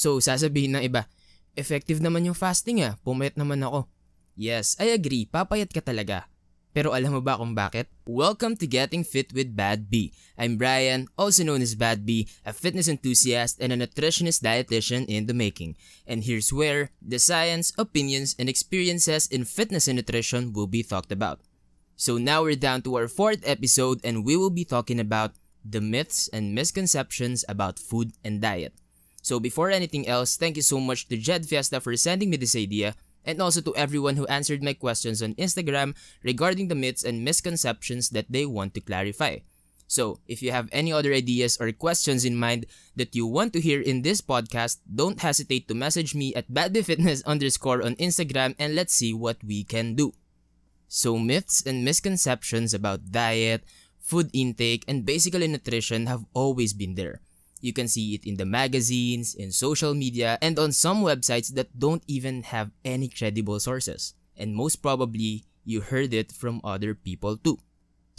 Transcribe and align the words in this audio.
So 0.00 0.16
sasabihin 0.16 0.72
ng 0.72 0.88
iba, 0.88 1.04
effective 1.60 2.00
naman 2.00 2.24
yung 2.24 2.32
fasting 2.32 2.80
ah, 2.80 2.96
pumayat 3.04 3.36
naman 3.36 3.60
ako. 3.60 3.84
Yes, 4.32 4.72
I 4.80 4.96
agree, 4.96 5.28
papayat 5.28 5.68
ka 5.76 5.84
talaga. 5.84 6.24
Pero 6.72 6.96
alam 6.96 7.12
mo 7.12 7.20
ba 7.20 7.36
kung 7.36 7.52
bakit? 7.52 7.92
Welcome 8.08 8.56
to 8.56 8.64
Getting 8.64 9.04
Fit 9.04 9.28
with 9.36 9.52
Bad 9.52 9.92
B. 9.92 10.16
I'm 10.40 10.56
Brian, 10.56 11.04
also 11.20 11.44
known 11.44 11.60
as 11.60 11.76
Bad 11.76 12.08
B, 12.08 12.24
a 12.48 12.56
fitness 12.56 12.88
enthusiast 12.88 13.60
and 13.60 13.76
a 13.76 13.76
nutritionist 13.76 14.40
dietitian 14.40 15.04
in 15.04 15.28
the 15.28 15.36
making. 15.36 15.76
And 16.08 16.24
here's 16.24 16.48
where 16.48 16.96
the 17.04 17.20
science, 17.20 17.76
opinions, 17.76 18.32
and 18.40 18.48
experiences 18.48 19.28
in 19.28 19.44
fitness 19.44 19.84
and 19.84 20.00
nutrition 20.00 20.56
will 20.56 20.70
be 20.70 20.80
talked 20.80 21.12
about. 21.12 21.44
So 22.00 22.16
now 22.16 22.48
we're 22.48 22.56
down 22.56 22.80
to 22.88 22.96
our 22.96 23.10
fourth 23.12 23.44
episode 23.44 24.00
and 24.00 24.24
we 24.24 24.32
will 24.32 24.48
be 24.48 24.64
talking 24.64 24.96
about 24.96 25.36
the 25.60 25.84
myths 25.84 26.32
and 26.32 26.56
misconceptions 26.56 27.44
about 27.52 27.76
food 27.76 28.16
and 28.24 28.40
diet. 28.40 28.79
So 29.30 29.38
before 29.38 29.70
anything 29.70 30.10
else, 30.10 30.34
thank 30.34 30.58
you 30.58 30.66
so 30.66 30.82
much 30.82 31.06
to 31.06 31.14
Jed 31.14 31.46
Fiesta 31.46 31.78
for 31.78 31.94
sending 31.94 32.34
me 32.34 32.36
this 32.36 32.58
idea 32.58 32.98
and 33.22 33.38
also 33.38 33.62
to 33.62 33.76
everyone 33.78 34.18
who 34.18 34.26
answered 34.26 34.58
my 34.58 34.74
questions 34.74 35.22
on 35.22 35.38
Instagram 35.38 35.94
regarding 36.26 36.66
the 36.66 36.74
myths 36.74 37.06
and 37.06 37.22
misconceptions 37.22 38.10
that 38.10 38.26
they 38.26 38.42
want 38.42 38.74
to 38.74 38.82
clarify. 38.82 39.38
So, 39.86 40.18
if 40.26 40.42
you 40.42 40.50
have 40.50 40.66
any 40.74 40.90
other 40.90 41.14
ideas 41.14 41.62
or 41.62 41.70
questions 41.70 42.26
in 42.26 42.34
mind 42.34 42.66
that 42.98 43.14
you 43.14 43.22
want 43.24 43.54
to 43.54 43.62
hear 43.62 43.78
in 43.78 44.02
this 44.02 44.18
podcast, 44.18 44.82
don't 44.82 45.22
hesitate 45.22 45.70
to 45.70 45.78
message 45.78 46.10
me 46.10 46.34
at 46.34 46.50
badbyfitness 46.50 47.22
underscore 47.22 47.86
on 47.86 47.94
Instagram 48.02 48.58
and 48.58 48.74
let's 48.74 48.98
see 48.98 49.14
what 49.14 49.38
we 49.46 49.62
can 49.62 49.94
do. 49.94 50.10
So, 50.88 51.22
myths 51.22 51.62
and 51.62 51.86
misconceptions 51.86 52.74
about 52.74 53.14
diet, 53.14 53.62
food 54.02 54.26
intake, 54.34 54.82
and 54.90 55.06
basically 55.06 55.46
nutrition 55.46 56.10
have 56.10 56.26
always 56.34 56.74
been 56.74 56.98
there. 56.98 57.22
You 57.60 57.72
can 57.72 57.88
see 57.88 58.14
it 58.14 58.24
in 58.24 58.36
the 58.36 58.46
magazines, 58.46 59.34
in 59.34 59.52
social 59.52 59.94
media, 59.94 60.38
and 60.40 60.58
on 60.58 60.72
some 60.72 61.02
websites 61.02 61.52
that 61.54 61.78
don't 61.78 62.02
even 62.06 62.42
have 62.44 62.70
any 62.84 63.08
credible 63.08 63.60
sources. 63.60 64.14
And 64.36 64.54
most 64.54 64.76
probably, 64.76 65.44
you 65.64 65.80
heard 65.80 66.14
it 66.14 66.32
from 66.32 66.60
other 66.64 66.94
people 66.94 67.36
too. 67.36 67.58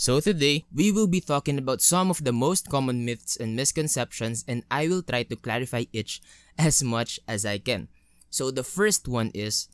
So 0.01 0.19
today, 0.19 0.65
we 0.73 0.91
will 0.91 1.05
be 1.05 1.21
talking 1.21 1.57
about 1.57 1.81
some 1.81 2.09
of 2.09 2.23
the 2.23 2.33
most 2.33 2.69
common 2.69 3.05
myths 3.05 3.37
and 3.37 3.55
misconceptions 3.55 4.43
and 4.47 4.63
I 4.71 4.87
will 4.87 5.03
try 5.03 5.23
to 5.23 5.35
clarify 5.35 5.85
each 5.93 6.21
as 6.57 6.81
much 6.81 7.19
as 7.27 7.45
I 7.45 7.57
can. 7.57 7.87
So 8.29 8.49
the 8.49 8.63
first 8.63 9.07
one 9.07 9.29
is, 9.33 9.67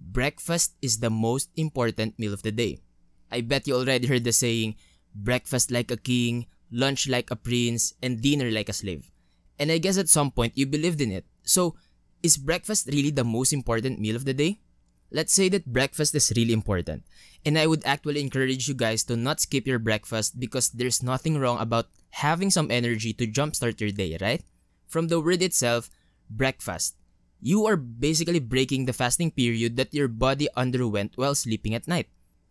breakfast 0.00 0.74
is 0.82 0.98
the 0.98 1.08
most 1.08 1.48
important 1.56 2.18
meal 2.18 2.34
of 2.34 2.42
the 2.42 2.52
day. 2.52 2.78
I 3.30 3.40
bet 3.40 3.66
you 3.66 3.76
already 3.76 4.06
heard 4.06 4.24
the 4.24 4.32
saying, 4.32 4.76
breakfast 5.14 5.70
like 5.70 5.90
a 5.90 5.96
king, 5.96 6.46
lunch 6.70 7.08
like 7.08 7.30
a 7.30 7.36
prince, 7.36 7.94
and 8.02 8.20
dinner 8.20 8.50
like 8.50 8.68
a 8.68 8.74
slave. 8.74 9.10
And 9.60 9.70
I 9.70 9.76
guess 9.76 10.00
at 10.00 10.08
some 10.08 10.32
point 10.32 10.56
you 10.56 10.64
believed 10.64 11.04
in 11.04 11.12
it. 11.12 11.28
So, 11.44 11.76
is 12.22 12.40
breakfast 12.40 12.88
really 12.88 13.12
the 13.12 13.28
most 13.28 13.52
important 13.52 14.00
meal 14.00 14.16
of 14.16 14.24
the 14.24 14.32
day? 14.32 14.60
Let's 15.12 15.32
say 15.32 15.50
that 15.50 15.68
breakfast 15.68 16.14
is 16.14 16.32
really 16.34 16.54
important. 16.54 17.04
And 17.44 17.58
I 17.58 17.66
would 17.66 17.84
actually 17.84 18.20
encourage 18.20 18.68
you 18.68 18.74
guys 18.74 19.04
to 19.04 19.16
not 19.16 19.40
skip 19.40 19.66
your 19.66 19.78
breakfast 19.78 20.40
because 20.40 20.70
there's 20.70 21.02
nothing 21.02 21.36
wrong 21.36 21.60
about 21.60 21.92
having 22.10 22.50
some 22.50 22.70
energy 22.70 23.12
to 23.14 23.26
jumpstart 23.26 23.80
your 23.80 23.90
day, 23.90 24.16
right? 24.20 24.42
From 24.88 25.08
the 25.08 25.20
word 25.20 25.42
itself, 25.42 25.90
breakfast. 26.30 26.96
You 27.40 27.66
are 27.66 27.76
basically 27.76 28.40
breaking 28.40 28.84
the 28.84 28.92
fasting 28.92 29.30
period 29.30 29.76
that 29.76 29.94
your 29.94 30.08
body 30.08 30.48
underwent 30.56 31.12
while 31.16 31.34
sleeping 31.34 31.74
at 31.74 31.88
night. 31.88 32.08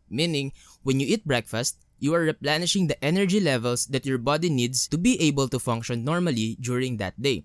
Meaning, 0.09 0.51
when 0.83 0.99
you 0.99 1.07
eat 1.07 1.25
breakfast, 1.25 1.77
you 1.99 2.13
are 2.15 2.23
replenishing 2.23 2.87
the 2.87 2.99
energy 3.03 3.39
levels 3.39 3.85
that 3.87 4.05
your 4.05 4.17
body 4.17 4.49
needs 4.49 4.87
to 4.87 4.97
be 4.97 5.19
able 5.21 5.47
to 5.49 5.59
function 5.59 6.03
normally 6.03 6.57
during 6.59 6.97
that 6.97 7.21
day. 7.21 7.43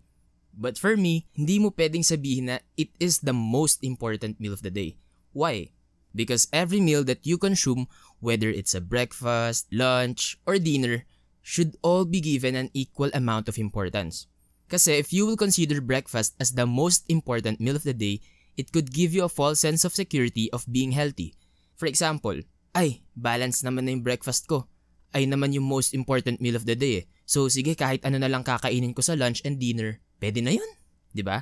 But 0.55 0.79
for 0.79 0.97
me, 0.97 1.27
hindi 1.35 1.59
mo 1.59 1.75
pwedeng 1.75 2.07
sabihin 2.07 2.47
na 2.47 2.59
it 2.79 2.95
is 3.03 3.19
the 3.27 3.35
most 3.35 3.83
important 3.83 4.39
meal 4.39 4.55
of 4.55 4.63
the 4.63 4.71
day. 4.71 4.97
Why? 5.35 5.75
Because 6.15 6.47
every 6.55 6.79
meal 6.79 7.03
that 7.11 7.27
you 7.27 7.39
consume, 7.39 7.91
whether 8.23 8.47
it's 8.47 8.75
a 8.75 8.81
breakfast, 8.81 9.67
lunch, 9.75 10.39
or 10.47 10.63
dinner, 10.63 11.03
should 11.43 11.75
all 11.83 12.07
be 12.07 12.23
given 12.23 12.55
an 12.55 12.71
equal 12.73 13.11
amount 13.13 13.51
of 13.51 13.59
importance. 13.59 14.31
Kasi 14.71 14.95
if 14.97 15.13
you 15.13 15.27
will 15.27 15.37
consider 15.37 15.83
breakfast 15.83 16.39
as 16.39 16.55
the 16.55 16.65
most 16.65 17.05
important 17.11 17.59
meal 17.59 17.77
of 17.77 17.83
the 17.83 17.93
day, 17.93 18.23
it 18.57 18.71
could 18.71 18.95
give 18.95 19.13
you 19.13 19.27
a 19.27 19.29
false 19.29 19.61
sense 19.61 19.85
of 19.85 19.93
security 19.93 20.49
of 20.55 20.65
being 20.71 20.95
healthy. 20.95 21.35
For 21.75 21.87
example, 21.91 22.41
ay, 22.75 23.07
balance 23.15 23.63
naman 23.63 23.87
na 23.87 23.95
yung 23.95 24.03
breakfast 24.03 24.51
ko. 24.51 24.67
Ay 25.15 25.31
naman 25.31 25.55
yung 25.55 25.65
most 25.65 25.95
important 25.95 26.43
meal 26.43 26.59
of 26.59 26.67
the 26.67 26.75
day 26.75 27.03
eh. 27.03 27.05
So 27.25 27.47
sige 27.47 27.79
kahit 27.79 28.03
ano 28.03 28.19
na 28.19 28.27
lang 28.27 28.43
kakainin 28.43 28.93
ko 28.93 29.01
sa 29.01 29.15
lunch 29.15 29.41
and 29.47 29.63
dinner, 29.63 30.03
pwede 30.19 30.43
na 30.43 30.59
yun. 30.59 30.67
ba? 30.67 31.15
Diba? 31.15 31.39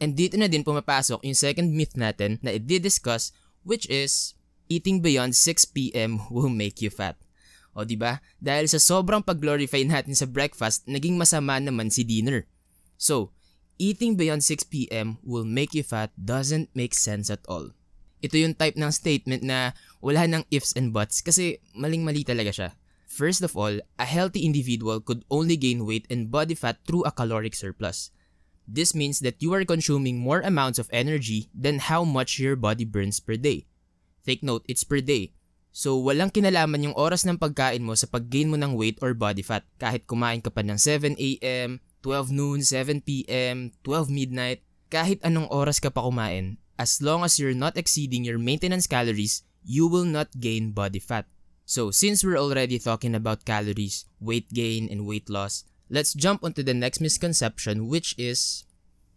And 0.00 0.16
dito 0.16 0.40
na 0.40 0.48
din 0.48 0.64
pumapasok 0.64 1.20
yung 1.20 1.36
second 1.36 1.76
myth 1.76 1.92
natin 2.00 2.40
na 2.40 2.56
i-discuss 2.56 3.36
which 3.68 3.84
is 3.92 4.32
eating 4.72 5.04
beyond 5.04 5.36
6pm 5.36 6.32
will 6.32 6.48
make 6.48 6.80
you 6.80 6.88
fat. 6.88 7.20
O 7.76 7.84
ba? 7.84 8.24
Dahil 8.40 8.66
sa 8.66 8.80
sobrang 8.80 9.20
pag-glorify 9.20 9.84
natin 9.84 10.16
sa 10.16 10.24
breakfast, 10.24 10.88
naging 10.88 11.20
masama 11.20 11.60
naman 11.60 11.92
si 11.92 12.02
dinner. 12.02 12.48
So, 12.96 13.36
eating 13.76 14.16
beyond 14.16 14.42
6pm 14.42 15.20
will 15.20 15.46
make 15.46 15.76
you 15.76 15.84
fat 15.84 16.10
doesn't 16.16 16.72
make 16.72 16.96
sense 16.96 17.28
at 17.28 17.44
all. 17.46 17.76
Ito 18.20 18.36
yung 18.36 18.56
type 18.56 18.76
ng 18.76 18.92
statement 18.92 19.40
na 19.44 19.72
wala 20.00 20.24
ng 20.26 20.44
ifs 20.48 20.72
and 20.76 20.92
buts 20.92 21.20
kasi 21.20 21.60
maling-mali 21.76 22.24
talaga 22.24 22.52
siya. 22.52 22.70
First 23.10 23.42
of 23.42 23.56
all, 23.58 23.80
a 23.98 24.06
healthy 24.06 24.46
individual 24.46 25.02
could 25.02 25.26
only 25.28 25.58
gain 25.58 25.84
weight 25.84 26.06
and 26.08 26.30
body 26.30 26.54
fat 26.54 26.78
through 26.86 27.04
a 27.04 27.12
caloric 27.12 27.58
surplus. 27.58 28.14
This 28.70 28.94
means 28.94 29.18
that 29.26 29.42
you 29.42 29.50
are 29.50 29.66
consuming 29.66 30.22
more 30.22 30.40
amounts 30.46 30.78
of 30.78 30.86
energy 30.94 31.50
than 31.50 31.82
how 31.82 32.06
much 32.06 32.38
your 32.38 32.54
body 32.54 32.86
burns 32.86 33.18
per 33.18 33.34
day. 33.34 33.66
Take 34.22 34.46
note, 34.46 34.62
it's 34.70 34.86
per 34.86 35.02
day. 35.02 35.34
So, 35.74 35.98
walang 35.98 36.30
kinalaman 36.30 36.86
yung 36.86 36.98
oras 36.98 37.26
ng 37.26 37.38
pagkain 37.38 37.82
mo 37.82 37.94
sa 37.98 38.06
paggain 38.06 38.50
mo 38.50 38.58
ng 38.58 38.78
weight 38.78 38.98
or 39.02 39.14
body 39.14 39.42
fat. 39.42 39.66
Kahit 39.78 40.06
kumain 40.06 40.38
ka 40.38 40.50
pa 40.54 40.62
ng 40.62 40.78
7 40.78 41.18
a.m., 41.18 41.82
12 42.02 42.30
noon, 42.30 42.62
7 42.62 43.02
p.m., 43.02 43.74
12 43.82 44.10
midnight, 44.10 44.62
kahit 44.90 45.22
anong 45.26 45.50
oras 45.50 45.78
ka 45.78 45.90
pa 45.90 46.02
kumain, 46.02 46.58
as 46.78 46.98
long 47.02 47.22
as 47.22 47.38
you're 47.38 47.58
not 47.58 47.78
exceeding 47.78 48.22
your 48.26 48.38
maintenance 48.38 48.86
calories, 48.86 49.46
you 49.64 49.86
will 49.86 50.04
not 50.04 50.40
gain 50.40 50.72
body 50.72 50.98
fat. 50.98 51.26
So 51.64 51.90
since 51.90 52.24
we're 52.24 52.40
already 52.40 52.78
talking 52.78 53.14
about 53.14 53.44
calories, 53.44 54.04
weight 54.18 54.50
gain, 54.50 54.88
and 54.90 55.06
weight 55.06 55.30
loss, 55.30 55.64
let's 55.88 56.14
jump 56.14 56.42
onto 56.42 56.62
the 56.62 56.74
next 56.74 57.00
misconception 57.00 57.86
which 57.86 58.14
is 58.18 58.64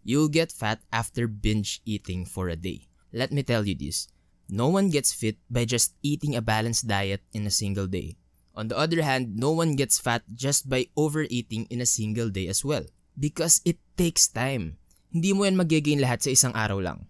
you'll 0.04 0.30
get 0.30 0.52
fat 0.52 0.80
after 0.92 1.26
binge 1.26 1.82
eating 1.84 2.24
for 2.24 2.48
a 2.48 2.56
day. 2.56 2.86
Let 3.12 3.32
me 3.32 3.42
tell 3.42 3.66
you 3.66 3.74
this. 3.74 4.06
No 4.48 4.68
one 4.68 4.90
gets 4.90 5.12
fit 5.12 5.38
by 5.50 5.64
just 5.64 5.94
eating 6.02 6.36
a 6.36 6.44
balanced 6.44 6.86
diet 6.86 7.22
in 7.32 7.46
a 7.46 7.50
single 7.50 7.86
day. 7.86 8.16
On 8.54 8.68
the 8.68 8.78
other 8.78 9.02
hand, 9.02 9.34
no 9.34 9.50
one 9.50 9.74
gets 9.74 9.98
fat 9.98 10.22
just 10.34 10.68
by 10.68 10.86
overeating 10.96 11.66
in 11.70 11.80
a 11.80 11.90
single 11.90 12.30
day 12.30 12.46
as 12.46 12.64
well. 12.64 12.86
Because 13.18 13.62
it 13.64 13.78
takes 13.96 14.28
time. 14.28 14.78
Hindi 15.10 15.32
mo 15.32 15.46
yan 15.46 15.58
magigain 15.58 16.02
lahat 16.02 16.22
sa 16.22 16.30
isang 16.30 16.54
araw 16.54 16.78
lang. 16.78 17.06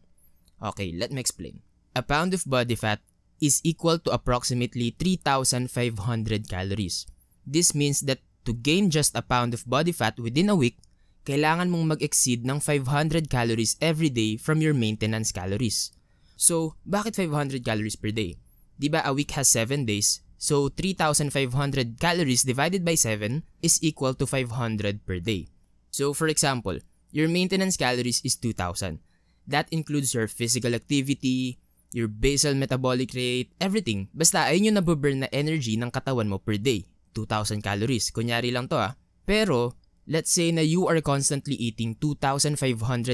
Okay, 0.61 0.93
let 0.97 1.13
me 1.13 1.21
explain. 1.21 1.61
A 1.97 2.01
pound 2.01 2.33
of 2.33 2.49
body 2.49 2.77
fat 2.77 3.01
is 3.41 3.61
equal 3.65 3.99
to 3.99 4.11
approximately 4.11 4.95
3,500 4.99 6.49
calories. 6.49 7.07
This 7.47 7.75
means 7.75 8.01
that 8.09 8.21
to 8.45 8.53
gain 8.53 8.91
just 8.91 9.17
a 9.17 9.23
pound 9.23 9.55
of 9.55 9.69
body 9.69 9.93
fat 9.93 10.19
within 10.21 10.49
a 10.49 10.57
week, 10.57 10.79
kailangan 11.25 11.73
mong 11.73 11.97
mag-exceed 11.97 12.45
ng 12.45 12.61
500 12.61 13.33
calories 13.33 13.77
every 13.81 14.13
day 14.13 14.37
from 14.37 14.61
your 14.61 14.77
maintenance 14.77 15.33
calories. 15.33 15.93
So, 16.37 16.77
bakit 16.85 17.17
500 17.17 17.65
calories 17.65 17.97
per 17.97 18.13
day? 18.13 18.37
Di 18.77 18.93
ba 18.93 19.01
a 19.07 19.15
week 19.15 19.33
has 19.33 19.49
7 19.49 19.89
days, 19.89 20.21
so 20.37 20.69
3,500 20.69 21.97
calories 21.97 22.45
divided 22.45 22.85
by 22.85 22.99
7 22.99 23.41
is 23.65 23.81
equal 23.81 24.13
to 24.19 24.27
500 24.29 25.07
per 25.07 25.23
day. 25.23 25.49
So, 25.89 26.13
for 26.13 26.29
example, 26.29 26.77
your 27.15 27.31
maintenance 27.31 27.79
calories 27.79 28.21
is 28.27 28.37
2,000. 28.37 28.99
That 29.47 29.71
includes 29.71 30.13
your 30.13 30.27
physical 30.27 30.75
activity, 30.75 31.63
your 31.95 32.11
basal 32.11 32.59
metabolic 32.59 33.15
rate, 33.15 33.55
everything. 33.63 34.11
Basta 34.11 34.51
ayun 34.51 34.75
yung 34.75 34.79
nabuburn 34.83 35.23
na 35.23 35.31
energy 35.31 35.79
ng 35.79 35.95
katawan 35.95 36.27
mo 36.27 36.43
per 36.43 36.59
day. 36.59 36.91
2,000 37.15 37.63
calories. 37.63 38.11
Kunyari 38.11 38.51
lang 38.51 38.67
to 38.67 38.75
ah. 38.75 38.99
Pero, 39.23 39.79
let's 40.11 40.35
say 40.35 40.51
na 40.51 40.67
you 40.67 40.91
are 40.91 40.99
constantly 40.99 41.55
eating 41.55 41.95
2,500 42.03 42.59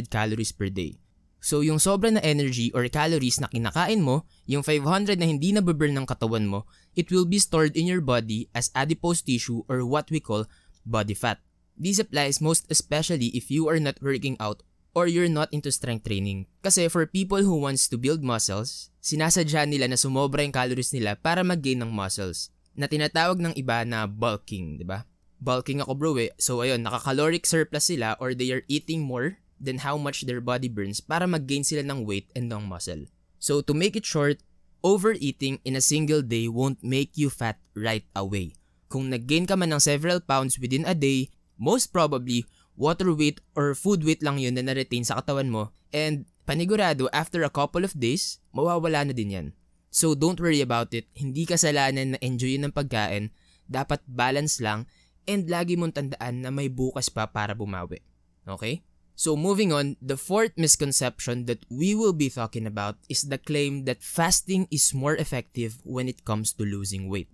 calories 0.08 0.56
per 0.56 0.72
day. 0.72 0.96
So 1.40 1.60
yung 1.60 1.80
sobra 1.80 2.12
na 2.12 2.24
energy 2.24 2.72
or 2.72 2.88
calories 2.88 3.40
na 3.40 3.48
kinakain 3.48 4.00
mo, 4.00 4.24
yung 4.48 4.64
500 4.64 5.16
na 5.20 5.28
hindi 5.28 5.52
nabuburn 5.52 5.96
ng 5.96 6.08
katawan 6.08 6.48
mo, 6.48 6.68
it 6.96 7.12
will 7.12 7.28
be 7.28 7.40
stored 7.40 7.76
in 7.76 7.88
your 7.88 8.04
body 8.04 8.48
as 8.56 8.72
adipose 8.72 9.20
tissue 9.24 9.64
or 9.68 9.84
what 9.84 10.08
we 10.12 10.20
call 10.20 10.48
body 10.84 11.16
fat. 11.16 11.40
This 11.80 11.96
applies 11.96 12.44
most 12.44 12.68
especially 12.68 13.32
if 13.32 13.48
you 13.48 13.68
are 13.72 13.80
not 13.80 14.00
working 14.04 14.36
out 14.36 14.60
or 14.94 15.06
you're 15.06 15.30
not 15.30 15.50
into 15.54 15.70
strength 15.70 16.06
training. 16.06 16.46
Kasi 16.62 16.90
for 16.90 17.06
people 17.06 17.42
who 17.42 17.58
wants 17.62 17.86
to 17.88 17.96
build 17.96 18.22
muscles, 18.22 18.90
sinasadya 19.00 19.66
nila 19.66 19.90
na 19.90 19.98
sumobra 19.98 20.42
yung 20.42 20.54
calories 20.54 20.92
nila 20.92 21.14
para 21.16 21.46
mag-gain 21.46 21.80
ng 21.80 21.90
muscles 21.90 22.50
na 22.74 22.86
tinatawag 22.86 23.38
ng 23.38 23.54
iba 23.58 23.82
na 23.86 24.06
bulking, 24.06 24.78
di 24.78 24.86
ba? 24.86 25.06
Bulking 25.40 25.80
ako 25.80 25.92
bro 25.96 26.12
eh. 26.20 26.30
So 26.36 26.60
ayun, 26.60 26.84
naka-caloric 26.84 27.48
surplus 27.48 27.88
sila 27.88 28.14
or 28.20 28.36
they 28.36 28.52
are 28.52 28.66
eating 28.68 29.06
more 29.06 29.40
than 29.60 29.84
how 29.84 30.00
much 30.00 30.24
their 30.24 30.40
body 30.40 30.68
burns 30.68 31.00
para 31.00 31.28
mag-gain 31.28 31.64
sila 31.64 31.84
ng 31.84 32.04
weight 32.04 32.28
and 32.32 32.48
ng 32.48 32.64
muscle. 32.64 33.08
So 33.40 33.60
to 33.64 33.72
make 33.72 33.96
it 33.96 34.04
short, 34.04 34.40
overeating 34.80 35.60
in 35.64 35.76
a 35.76 35.84
single 35.84 36.24
day 36.24 36.48
won't 36.48 36.80
make 36.80 37.16
you 37.16 37.28
fat 37.28 37.60
right 37.76 38.04
away. 38.16 38.56
Kung 38.90 39.12
nag-gain 39.12 39.46
ka 39.46 39.54
man 39.54 39.70
ng 39.76 39.80
several 39.80 40.18
pounds 40.18 40.58
within 40.58 40.88
a 40.88 40.96
day, 40.96 41.30
most 41.60 41.92
probably, 41.92 42.48
water 42.80 43.12
weight 43.12 43.44
or 43.52 43.76
food 43.76 44.00
weight 44.00 44.24
lang 44.24 44.40
yun 44.40 44.56
na 44.56 44.64
na-retain 44.64 45.04
sa 45.04 45.20
katawan 45.20 45.52
mo 45.52 45.68
and 45.92 46.24
panigurado 46.48 47.12
after 47.12 47.44
a 47.44 47.52
couple 47.52 47.84
of 47.84 47.92
days, 47.92 48.40
mawawala 48.56 49.04
na 49.04 49.12
din 49.12 49.36
yan. 49.36 49.48
So 49.92 50.16
don't 50.16 50.40
worry 50.40 50.64
about 50.64 50.96
it, 50.96 51.04
hindi 51.12 51.44
kasalanan 51.44 52.16
na 52.16 52.18
enjoy 52.24 52.56
ng 52.56 52.72
pagkain, 52.72 53.36
dapat 53.68 54.00
balance 54.08 54.64
lang 54.64 54.88
and 55.28 55.44
lagi 55.52 55.76
mong 55.76 55.92
tandaan 55.92 56.40
na 56.40 56.48
may 56.48 56.72
bukas 56.72 57.12
pa 57.12 57.28
para 57.28 57.52
bumawi. 57.52 58.00
Okay? 58.48 58.80
So 59.12 59.36
moving 59.36 59.68
on, 59.68 60.00
the 60.00 60.16
fourth 60.16 60.56
misconception 60.56 61.44
that 61.44 61.60
we 61.68 61.92
will 61.92 62.16
be 62.16 62.32
talking 62.32 62.64
about 62.64 62.96
is 63.12 63.28
the 63.28 63.36
claim 63.36 63.84
that 63.84 64.00
fasting 64.00 64.64
is 64.72 64.96
more 64.96 65.12
effective 65.12 65.76
when 65.84 66.08
it 66.08 66.24
comes 66.24 66.56
to 66.56 66.64
losing 66.64 67.12
weight. 67.12 67.28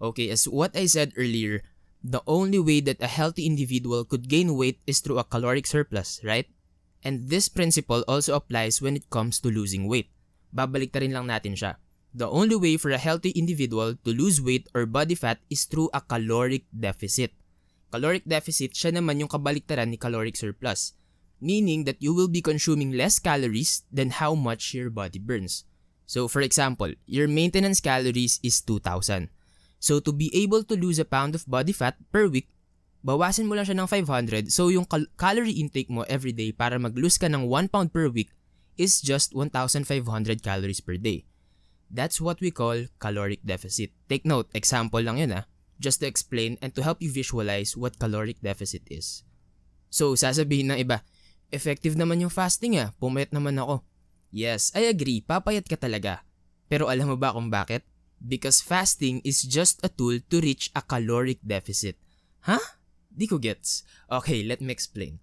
Okay, 0.00 0.32
as 0.32 0.48
what 0.48 0.72
I 0.72 0.88
said 0.88 1.12
earlier, 1.16 1.60
the 2.06 2.22
only 2.26 2.62
way 2.62 2.78
that 2.86 3.02
a 3.02 3.10
healthy 3.10 3.46
individual 3.46 4.06
could 4.06 4.30
gain 4.30 4.54
weight 4.54 4.78
is 4.86 5.02
through 5.02 5.18
a 5.18 5.26
caloric 5.26 5.66
surplus, 5.66 6.22
right? 6.22 6.46
And 7.02 7.26
this 7.26 7.50
principle 7.50 8.04
also 8.06 8.34
applies 8.38 8.82
when 8.82 8.94
it 8.94 9.10
comes 9.10 9.42
to 9.42 9.50
losing 9.50 9.90
weight. 9.90 10.10
Babalik 10.54 10.94
rin 10.94 11.12
lang 11.12 11.26
natin 11.26 11.58
siya. 11.58 11.82
The 12.14 12.30
only 12.30 12.56
way 12.56 12.78
for 12.78 12.94
a 12.94 13.02
healthy 13.02 13.34
individual 13.34 13.98
to 14.06 14.10
lose 14.14 14.40
weight 14.40 14.70
or 14.72 14.86
body 14.86 15.18
fat 15.18 15.42
is 15.50 15.66
through 15.66 15.90
a 15.92 16.00
caloric 16.00 16.64
deficit. 16.70 17.34
Caloric 17.90 18.24
deficit, 18.24 18.72
siya 18.72 18.94
naman 18.94 19.20
yung 19.20 19.28
kabaliktaran 19.28 19.90
ni 19.90 19.98
caloric 19.98 20.38
surplus 20.38 20.96
meaning 21.40 21.84
that 21.84 22.00
you 22.00 22.14
will 22.14 22.28
be 22.28 22.40
consuming 22.40 22.92
less 22.92 23.18
calories 23.18 23.84
than 23.92 24.10
how 24.10 24.34
much 24.34 24.72
your 24.72 24.90
body 24.90 25.18
burns. 25.18 25.64
So 26.06 26.28
for 26.28 26.40
example, 26.40 26.92
your 27.06 27.28
maintenance 27.28 27.80
calories 27.80 28.40
is 28.42 28.60
2,000. 28.62 29.28
So 29.78 30.00
to 30.02 30.10
be 30.10 30.32
able 30.32 30.64
to 30.66 30.74
lose 30.74 30.98
a 30.98 31.06
pound 31.06 31.36
of 31.36 31.46
body 31.46 31.72
fat 31.72 31.96
per 32.10 32.26
week, 32.26 32.48
bawasan 33.06 33.46
mo 33.46 33.54
lang 33.54 33.68
siya 33.68 33.78
ng 33.78 33.88
500 33.88 34.50
so 34.50 34.66
yung 34.72 34.88
cal- 34.88 35.06
calorie 35.14 35.62
intake 35.62 35.86
mo 35.86 36.02
every 36.10 36.34
day 36.34 36.50
para 36.50 36.74
mag-lose 36.80 37.20
ka 37.20 37.30
ng 37.30 37.46
1 37.46 37.70
pound 37.70 37.94
per 37.94 38.10
week 38.10 38.34
is 38.74 38.98
just 38.98 39.30
1,500 39.32 39.86
calories 40.42 40.82
per 40.82 40.98
day. 40.98 41.24
That's 41.86 42.18
what 42.18 42.42
we 42.42 42.50
call 42.50 42.90
caloric 42.98 43.46
deficit. 43.46 43.94
Take 44.10 44.26
note, 44.26 44.50
example 44.58 45.00
lang 45.00 45.22
yun 45.22 45.38
ah, 45.38 45.46
just 45.78 46.02
to 46.02 46.10
explain 46.10 46.58
and 46.58 46.74
to 46.74 46.82
help 46.82 46.98
you 46.98 47.08
visualize 47.08 47.78
what 47.78 48.02
caloric 48.02 48.42
deficit 48.42 48.82
is. 48.90 49.22
So 49.88 50.18
sasabihin 50.18 50.74
ng 50.74 50.82
iba, 50.82 51.06
Effective 51.54 51.94
naman 51.94 52.18
yung 52.18 52.32
fasting 52.32 52.74
ah, 52.82 52.90
pumayat 52.98 53.30
naman 53.30 53.54
ako. 53.54 53.86
Yes, 54.34 54.74
I 54.74 54.90
agree, 54.90 55.22
papayat 55.22 55.70
ka 55.70 55.78
talaga. 55.78 56.26
Pero 56.66 56.90
alam 56.90 57.14
mo 57.14 57.16
ba 57.16 57.30
kung 57.30 57.46
bakit? 57.46 57.86
Because 58.26 58.58
fasting 58.58 59.22
is 59.22 59.46
just 59.46 59.78
a 59.86 59.88
tool 59.88 60.18
to 60.18 60.42
reach 60.42 60.74
a 60.74 60.82
caloric 60.82 61.38
deficit. 61.46 61.94
Huh? 62.42 62.62
Di 63.06 63.30
ko 63.30 63.38
gets. 63.38 63.86
Okay, 64.10 64.42
let 64.42 64.58
me 64.58 64.74
explain. 64.74 65.22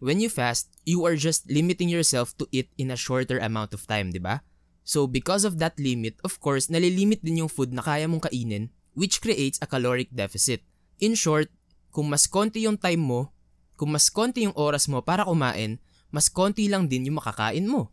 When 0.00 0.22
you 0.22 0.32
fast, 0.32 0.72
you 0.88 1.04
are 1.04 1.18
just 1.18 1.50
limiting 1.50 1.92
yourself 1.92 2.32
to 2.40 2.48
eat 2.48 2.72
in 2.80 2.88
a 2.88 2.96
shorter 2.96 3.36
amount 3.36 3.74
of 3.76 3.84
time, 3.84 4.14
di 4.14 4.22
ba? 4.22 4.40
So 4.88 5.04
because 5.04 5.44
of 5.44 5.60
that 5.60 5.76
limit, 5.76 6.16
of 6.24 6.40
course, 6.40 6.72
nalilimit 6.72 7.20
din 7.20 7.44
yung 7.44 7.52
food 7.52 7.76
na 7.76 7.84
kaya 7.84 8.08
mong 8.08 8.30
kainin, 8.30 8.72
which 8.96 9.20
creates 9.20 9.60
a 9.60 9.68
caloric 9.68 10.08
deficit. 10.08 10.64
In 11.02 11.12
short, 11.12 11.52
kung 11.92 12.08
mas 12.08 12.24
konti 12.24 12.64
yung 12.64 12.80
time 12.80 13.04
mo, 13.04 13.34
kung 13.76 13.92
mas 13.92 14.08
konti 14.08 14.48
yung 14.48 14.56
oras 14.56 14.88
mo 14.88 15.04
para 15.04 15.28
kumain, 15.28 15.76
mas 16.08 16.32
konti 16.32 16.70
lang 16.72 16.88
din 16.88 17.10
yung 17.10 17.20
makakain 17.20 17.68
mo. 17.68 17.92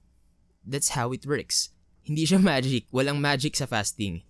That's 0.64 0.96
how 0.96 1.12
it 1.12 1.28
works. 1.28 1.74
Hindi 2.06 2.26
siya 2.26 2.40
magic, 2.54 2.88
walang 2.94 3.18
magic 3.18 3.58
sa 3.58 3.68
fasting. 3.68 4.22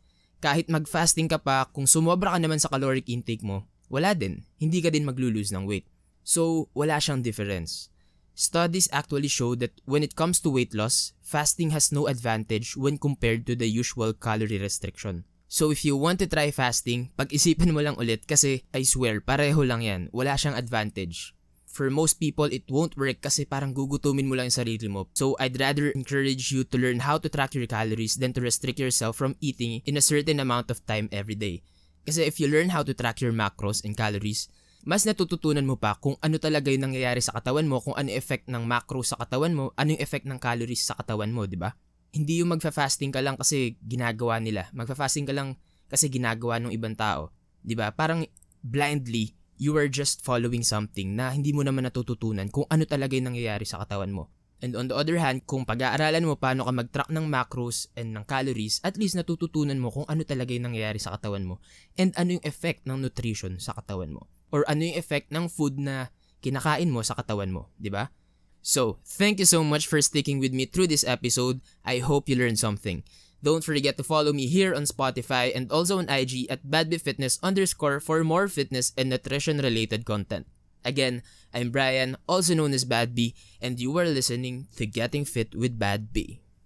Kahit 0.45 0.69
mag-fasting 0.69 1.25
ka 1.25 1.41
pa, 1.41 1.65
kung 1.73 1.89
sumobra 1.89 2.37
ka 2.37 2.39
naman 2.39 2.61
sa 2.61 2.69
caloric 2.69 3.09
intake 3.09 3.41
mo, 3.41 3.65
wala 3.89 4.13
din. 4.13 4.45
Hindi 4.61 4.77
ka 4.77 4.93
din 4.93 5.01
maglulose 5.01 5.49
ng 5.49 5.65
weight. 5.65 5.89
So, 6.21 6.69
wala 6.77 7.01
siyang 7.01 7.25
difference. 7.25 7.89
Studies 8.37 8.85
actually 8.93 9.25
show 9.25 9.57
that 9.57 9.73
when 9.89 10.05
it 10.05 10.13
comes 10.13 10.37
to 10.45 10.53
weight 10.53 10.77
loss, 10.77 11.17
fasting 11.25 11.73
has 11.73 11.89
no 11.89 12.05
advantage 12.05 12.77
when 12.77 13.01
compared 13.01 13.49
to 13.49 13.57
the 13.57 13.65
usual 13.65 14.13
calorie 14.13 14.61
restriction. 14.61 15.25
So 15.49 15.73
if 15.73 15.81
you 15.81 15.97
want 15.97 16.21
to 16.21 16.29
try 16.29 16.53
fasting, 16.53 17.15
pag-isipan 17.17 17.73
mo 17.73 17.81
lang 17.81 17.97
ulit 17.97 18.29
kasi 18.29 18.67
I 18.75 18.85
swear, 18.85 19.23
pareho 19.25 19.65
lang 19.65 19.81
yan. 19.81 20.13
Wala 20.13 20.35
siyang 20.35 20.59
advantage 20.59 21.33
for 21.75 21.91
most 21.91 22.23
people, 22.23 22.47
it 22.47 22.63
won't 22.71 22.95
work 22.95 23.19
kasi 23.19 23.43
parang 23.43 23.75
gugutumin 23.75 24.31
mo 24.31 24.39
lang 24.39 24.47
yung 24.47 24.59
sarili 24.63 24.87
mo. 24.87 25.11
So, 25.11 25.35
I'd 25.43 25.59
rather 25.59 25.91
encourage 25.91 26.55
you 26.55 26.63
to 26.71 26.79
learn 26.79 27.03
how 27.03 27.19
to 27.19 27.27
track 27.27 27.51
your 27.51 27.67
calories 27.67 28.15
than 28.15 28.31
to 28.31 28.39
restrict 28.39 28.79
yourself 28.79 29.19
from 29.19 29.35
eating 29.43 29.83
in 29.83 29.99
a 29.99 30.03
certain 30.03 30.39
amount 30.39 30.71
of 30.71 30.79
time 30.87 31.11
every 31.11 31.35
day. 31.35 31.67
Kasi 32.07 32.23
if 32.23 32.39
you 32.39 32.47
learn 32.47 32.71
how 32.71 32.79
to 32.79 32.95
track 32.95 33.19
your 33.19 33.35
macros 33.35 33.83
and 33.83 33.99
calories, 33.99 34.47
mas 34.87 35.03
natututunan 35.03 35.67
mo 35.67 35.75
pa 35.75 35.99
kung 35.99 36.15
ano 36.23 36.39
talaga 36.39 36.71
yung 36.71 36.87
nangyayari 36.87 37.19
sa 37.19 37.35
katawan 37.35 37.67
mo, 37.67 37.83
kung 37.83 37.97
ano 37.97 38.07
effect 38.13 38.47
ng 38.47 38.63
macro 38.63 39.03
sa 39.03 39.19
katawan 39.19 39.51
mo, 39.51 39.75
ano 39.75 39.97
yung 39.97 40.01
effect 40.01 40.23
ng 40.23 40.39
calories 40.39 40.87
sa 40.87 40.95
katawan 40.95 41.33
mo, 41.33 41.43
di 41.43 41.59
ba? 41.59 41.75
Hindi 42.15 42.39
yung 42.39 42.55
magfa-fasting 42.55 43.11
ka 43.11 43.19
lang 43.19 43.35
kasi 43.35 43.75
ginagawa 43.83 44.39
nila. 44.39 44.71
Magfa-fasting 44.71 45.27
ka 45.27 45.33
lang 45.35 45.59
kasi 45.91 46.07
ginagawa 46.07 46.63
ng 46.63 46.71
ibang 46.71 46.95
tao. 46.95 47.35
Di 47.59 47.75
ba? 47.75 47.91
Parang 47.91 48.23
blindly 48.61 49.33
you 49.55 49.75
are 49.79 49.87
just 49.87 50.21
following 50.21 50.61
something 50.61 51.15
na 51.15 51.31
hindi 51.31 51.55
mo 51.55 51.63
naman 51.63 51.87
natututunan 51.87 52.51
kung 52.51 52.67
ano 52.67 52.83
talaga 52.83 53.15
yung 53.15 53.31
nangyayari 53.31 53.63
sa 53.63 53.79
katawan 53.83 54.11
mo. 54.11 54.31
And 54.63 54.73
on 54.79 54.87
the 54.87 54.95
other 54.95 55.19
hand, 55.19 55.43
kung 55.43 55.67
pag-aaralan 55.67 56.23
mo 56.23 56.39
paano 56.39 56.63
ka 56.63 56.71
mag-track 56.71 57.09
ng 57.11 57.27
macros 57.27 57.91
and 57.99 58.15
ng 58.15 58.23
calories, 58.23 58.79
at 58.87 58.95
least 58.95 59.19
natututunan 59.19 59.77
mo 59.77 59.91
kung 59.91 60.07
ano 60.07 60.23
talaga 60.23 60.55
yung 60.55 60.71
nangyayari 60.71 60.97
sa 60.97 61.13
katawan 61.13 61.43
mo 61.43 61.59
and 61.99 62.15
ano 62.15 62.39
yung 62.39 62.45
effect 62.47 62.87
ng 62.87 63.03
nutrition 63.03 63.59
sa 63.59 63.75
katawan 63.75 64.15
mo. 64.15 64.31
Or 64.55 64.63
ano 64.71 64.87
yung 64.87 64.95
effect 64.95 65.29
ng 65.35 65.51
food 65.51 65.75
na 65.75 66.09
kinakain 66.39 66.87
mo 66.87 67.03
sa 67.03 67.19
katawan 67.19 67.51
mo, 67.51 67.67
di 67.75 67.91
ba? 67.91 68.09
So, 68.65 68.97
thank 69.05 69.37
you 69.37 69.45
so 69.45 69.61
much 69.61 69.85
for 69.85 70.01
sticking 70.01 70.41
with 70.41 70.49
me 70.49 70.65
through 70.65 70.89
this 70.89 71.05
episode. 71.05 71.61
I 71.85 72.01
hope 72.01 72.25
you 72.25 72.33
learned 72.33 72.57
something. 72.57 73.05
Don't 73.45 73.61
forget 73.61 73.93
to 74.01 74.03
follow 74.03 74.33
me 74.33 74.49
here 74.49 74.73
on 74.73 74.89
Spotify 74.89 75.53
and 75.53 75.69
also 75.69 76.01
on 76.01 76.09
IG 76.09 76.49
at 76.49 76.65
badbyfitness 76.65 77.37
underscore 77.45 78.01
for 78.01 78.25
more 78.25 78.49
fitness 78.49 78.89
and 78.97 79.13
nutrition 79.13 79.61
related 79.61 80.01
content. 80.01 80.49
Again, 80.81 81.21
I'm 81.53 81.69
Brian, 81.69 82.17
also 82.25 82.57
known 82.57 82.73
as 82.73 82.89
Bad 82.89 83.13
B, 83.13 83.37
and 83.61 83.77
you 83.77 83.93
are 84.01 84.09
listening 84.09 84.65
to 84.81 84.89
Getting 84.89 85.29
Fit 85.29 85.53
with 85.53 85.77
Bad 85.77 86.09
B. 86.09 86.44